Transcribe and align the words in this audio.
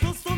pues 0.00 0.14
tú 0.24 0.30